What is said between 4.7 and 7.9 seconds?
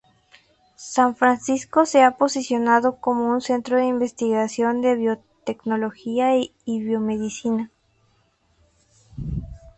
de biotecnología y biomedicina.